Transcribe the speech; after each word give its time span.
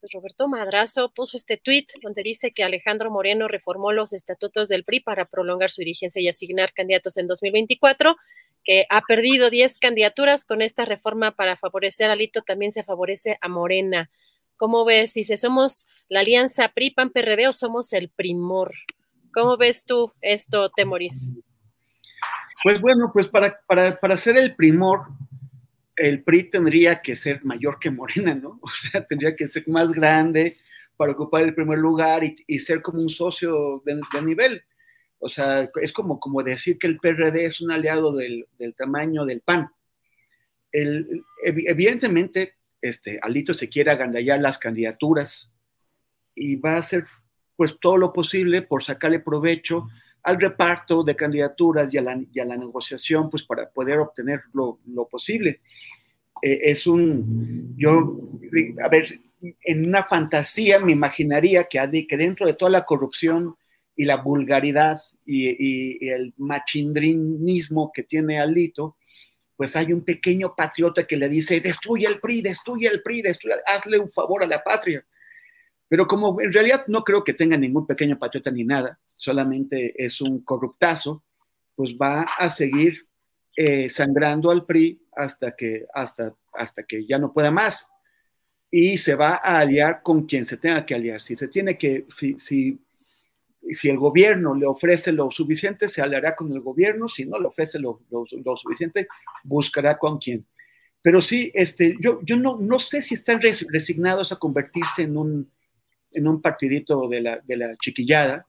pues 0.00 0.12
Roberto 0.12 0.48
Madrazo 0.48 1.12
puso 1.14 1.36
este 1.36 1.58
tuit 1.58 1.90
donde 2.02 2.22
dice 2.22 2.52
que 2.52 2.64
Alejandro 2.64 3.10
Moreno 3.10 3.48
reformó 3.48 3.92
los 3.92 4.12
estatutos 4.12 4.68
del 4.68 4.84
PRI 4.84 5.00
para 5.00 5.26
prolongar 5.26 5.70
su 5.70 5.80
dirigencia 5.82 6.22
y 6.22 6.28
asignar 6.28 6.72
candidatos 6.72 7.18
en 7.18 7.26
2024, 7.26 8.16
que 8.64 8.86
ha 8.88 9.02
perdido 9.02 9.50
10 9.50 9.78
candidaturas 9.78 10.44
con 10.44 10.62
esta 10.62 10.86
reforma 10.86 11.32
para 11.32 11.56
favorecer 11.56 12.10
a 12.10 12.16
Lito, 12.16 12.42
también 12.42 12.72
se 12.72 12.82
favorece 12.82 13.38
a 13.42 13.48
Morena. 13.48 14.10
¿Cómo 14.56 14.84
ves? 14.84 15.14
Dice, 15.14 15.36
¿somos 15.36 15.86
la 16.08 16.20
alianza 16.20 16.68
PRI-PAN-PRD 16.68 17.48
o 17.48 17.52
somos 17.52 17.92
el 17.92 18.08
primor? 18.08 18.72
¿Cómo 19.32 19.56
ves 19.56 19.84
tú 19.84 20.12
esto, 20.20 20.70
Temoris? 20.70 21.16
Pues 22.62 22.80
bueno, 22.80 23.10
pues 23.12 23.28
para, 23.28 23.60
para, 23.66 23.98
para 23.98 24.16
ser 24.16 24.36
el 24.36 24.54
primor, 24.54 25.06
el 26.00 26.22
PRI 26.22 26.44
tendría 26.44 27.02
que 27.02 27.14
ser 27.14 27.44
mayor 27.44 27.78
que 27.78 27.90
Morena, 27.90 28.34
¿no? 28.34 28.58
O 28.62 28.68
sea, 28.68 29.04
tendría 29.06 29.36
que 29.36 29.46
ser 29.46 29.68
más 29.68 29.92
grande 29.92 30.56
para 30.96 31.12
ocupar 31.12 31.42
el 31.44 31.54
primer 31.54 31.78
lugar 31.78 32.22
y, 32.24 32.58
ser 32.58 32.82
como 32.82 33.00
un 33.00 33.10
socio 33.10 33.82
de, 33.84 34.00
nivel. 34.22 34.62
O 35.18 35.28
sea, 35.28 35.70
es 35.80 35.92
como, 35.92 36.18
como 36.18 36.42
decir 36.42 36.78
que 36.78 36.86
el 36.86 36.98
PRD 36.98 37.44
es 37.44 37.60
un 37.60 37.70
aliado 37.70 38.14
del, 38.14 38.46
tamaño 38.76 39.24
del 39.24 39.40
PAN. 39.40 39.70
evidentemente, 40.72 42.54
este, 42.82 43.18
Alito 43.22 43.54
se 43.54 43.68
quiere 43.68 43.90
agandallar 43.90 44.40
las 44.40 44.58
candidaturas 44.58 45.50
y 46.34 46.56
va 46.56 46.74
a 46.74 46.78
hacer 46.78 47.04
pues 47.56 47.78
todo 47.78 47.98
lo 47.98 48.12
posible 48.12 48.62
por 48.62 48.82
sacarle 48.82 49.20
provecho 49.20 49.86
al 50.22 50.40
reparto 50.40 51.02
de 51.02 51.16
candidaturas 51.16 51.92
y 51.92 51.98
a 51.98 52.02
la, 52.02 52.56
negociación, 52.56 53.30
pues 53.30 53.42
para 53.44 53.70
poder 53.70 53.98
obtener 53.98 54.42
lo, 54.52 54.78
posible. 55.10 55.60
Eh, 56.42 56.60
es 56.70 56.86
un, 56.86 57.74
yo, 57.76 58.18
a 58.82 58.88
ver, 58.88 59.20
en 59.62 59.86
una 59.86 60.04
fantasía 60.04 60.78
me 60.80 60.92
imaginaría 60.92 61.64
que, 61.64 62.06
que 62.06 62.16
dentro 62.16 62.46
de 62.46 62.54
toda 62.54 62.70
la 62.70 62.84
corrupción 62.84 63.56
y 63.96 64.04
la 64.04 64.16
vulgaridad 64.16 65.02
y, 65.26 66.08
el 66.08 66.34
machindrinismo 66.38 67.90
que 67.92 68.02
tiene 68.02 68.40
Alito, 68.40 68.96
pues 69.56 69.76
hay 69.76 69.92
un 69.92 70.02
pequeño 70.02 70.54
patriota 70.56 71.06
que 71.06 71.16
le 71.16 71.28
dice, 71.28 71.60
destruye 71.60 72.06
el 72.06 72.18
PRI, 72.18 72.42
destruye 72.42 72.88
el 72.88 73.02
PRI, 73.02 73.22
destruye, 73.22 73.56
hazle 73.66 73.98
un 73.98 74.10
favor 74.10 74.42
a 74.42 74.46
la 74.46 74.62
patria. 74.62 75.04
Pero 75.86 76.06
como 76.06 76.40
en 76.40 76.52
realidad 76.52 76.84
no 76.86 77.04
creo 77.04 77.22
que 77.22 77.34
tenga 77.34 77.56
ningún 77.56 77.86
pequeño 77.86 78.18
patriota 78.18 78.50
ni 78.50 78.64
nada, 78.64 78.98
solamente 79.12 79.92
es 80.02 80.20
un 80.20 80.42
corruptazo, 80.42 81.22
pues 81.74 81.94
va 81.94 82.22
a 82.22 82.48
seguir 82.48 83.06
eh, 83.56 83.90
sangrando 83.90 84.50
al 84.50 84.64
PRI 84.64 85.02
hasta 85.12 85.54
que, 85.56 85.86
hasta, 85.94 86.34
hasta 86.52 86.82
que 86.82 87.06
ya 87.06 87.18
no 87.18 87.32
pueda 87.32 87.50
más. 87.50 87.88
Y 88.70 88.98
se 88.98 89.14
va 89.14 89.40
a 89.42 89.58
aliar 89.58 90.02
con 90.02 90.26
quien 90.26 90.46
se 90.46 90.56
tenga 90.56 90.86
que 90.86 90.94
aliar. 90.94 91.20
Si 91.20 91.36
se 91.36 91.48
tiene 91.48 91.76
que, 91.76 92.06
si, 92.08 92.38
si, 92.38 92.78
si 93.72 93.88
el 93.88 93.98
gobierno 93.98 94.54
le 94.54 94.66
ofrece 94.66 95.12
lo 95.12 95.30
suficiente, 95.30 95.88
se 95.88 96.02
aliará 96.02 96.36
con 96.36 96.52
el 96.52 96.60
gobierno. 96.60 97.08
Si 97.08 97.24
no 97.24 97.38
le 97.38 97.46
ofrece 97.46 97.78
lo, 97.78 98.00
lo, 98.10 98.56
suficiente, 98.56 99.08
buscará 99.42 99.98
con 99.98 100.18
quien. 100.18 100.46
Pero 101.02 101.20
sí, 101.20 101.50
este, 101.54 101.96
yo, 102.00 102.20
yo 102.22 102.36
no, 102.36 102.58
no 102.58 102.78
sé 102.78 103.02
si 103.02 103.14
están 103.14 103.40
resignados 103.40 104.32
a 104.32 104.36
convertirse 104.36 105.02
en 105.02 105.16
un, 105.16 105.50
en 106.12 106.28
un 106.28 106.40
partidito 106.40 107.08
de 107.08 107.20
la, 107.22 107.38
de 107.38 107.56
la 107.56 107.76
chiquillada, 107.76 108.46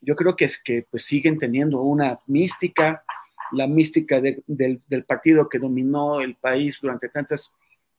yo 0.00 0.16
creo 0.16 0.36
que 0.36 0.44
es 0.44 0.60
que 0.60 0.86
pues 0.90 1.04
siguen 1.04 1.38
teniendo 1.38 1.80
una 1.80 2.18
mística, 2.26 3.04
la 3.52 3.66
mística 3.66 4.20
del, 4.20 5.04
partido 5.06 5.48
que 5.48 5.58
dominó 5.58 6.20
el 6.20 6.34
país 6.34 6.78
durante 6.80 7.08
tantas 7.08 7.52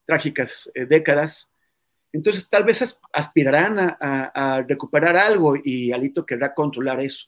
trágicas 0.05 0.71
eh, 0.73 0.85
décadas. 0.85 1.49
Entonces 2.11 2.47
tal 2.47 2.63
vez 2.63 2.97
aspirarán 3.11 3.77
a, 3.79 4.63
recuperar 4.67 5.17
algo 5.17 5.55
y 5.61 5.91
Alito 5.91 6.25
querrá 6.25 6.53
controlar 6.53 6.99
eso. 6.99 7.27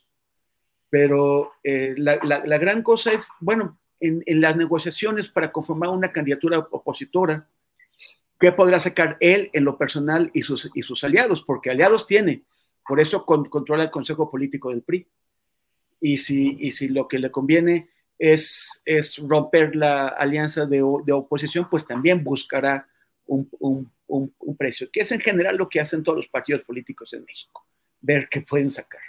Pero 0.88 1.52
eh, 1.64 1.94
la, 1.96 2.18
gran 2.58 2.82
cosa 2.82 3.12
es, 3.12 3.26
bueno, 3.40 3.78
en, 3.98 4.22
las 4.40 4.56
negociaciones 4.56 5.28
para 5.28 5.50
conformar 5.50 5.88
una 5.88 6.12
candidatura 6.12 6.58
opositora, 6.58 7.48
¿qué 8.38 8.52
podrá 8.52 8.78
sacar 8.78 9.16
él 9.20 9.50
en 9.52 9.64
lo 9.64 9.76
personal 9.76 10.30
y 10.32 10.42
sus, 10.42 11.04
aliados? 11.04 11.42
Porque 11.42 11.70
aliados 11.70 12.06
tiene 12.06 12.44
por 12.86 13.00
eso 13.00 13.24
controla 13.24 13.82
el 13.82 13.90
Consejo 13.90 14.30
Político 14.30 14.70
del 14.70 14.82
PRI. 14.82 15.08
Y 16.00 16.18
si 16.18 16.88
lo 16.88 17.08
que 17.08 17.18
le 17.18 17.32
conviene 17.32 17.88
es, 18.18 18.80
es 18.84 19.18
romper 19.18 19.76
la 19.76 20.08
alianza 20.08 20.66
de, 20.66 20.82
de 21.04 21.12
oposición, 21.12 21.68
pues 21.68 21.86
también 21.86 22.22
buscará 22.24 22.86
un, 23.26 23.92
precio, 24.58 24.88
que 24.90 25.00
es 25.00 25.12
en 25.12 25.20
general 25.20 25.56
lo 25.56 25.68
que 25.68 25.80
hacen 25.80 26.02
todos 26.02 26.16
los 26.16 26.28
partidos 26.28 26.62
políticos 26.62 27.12
en 27.12 27.24
México, 27.24 27.66
ver 28.00 28.28
qué 28.30 28.40
pueden 28.40 28.70
sacar. 28.70 29.00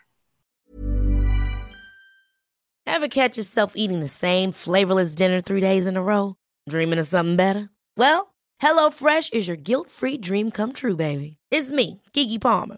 Ever 2.85 3.07
catch 3.09 3.37
yourself 3.37 3.73
eating 3.75 3.99
the 3.99 4.07
same 4.07 4.51
flavorless 4.51 5.13
dinner 5.13 5.41
three 5.41 5.61
days 5.61 5.87
in 5.87 5.97
a 5.97 6.01
row? 6.01 6.35
Dreaming 6.67 6.99
of 6.99 7.05
something 7.05 7.35
better? 7.35 7.69
Well, 7.95 8.33
HelloFresh 8.61 9.33
is 9.33 9.47
your 9.47 9.57
guilt-free 9.57 10.17
dream 10.17 10.51
come 10.51 10.73
true, 10.73 10.95
baby. 10.95 11.37
It's 11.51 11.69
me, 11.69 12.01
Kiki 12.13 12.39
Palmer. 12.39 12.77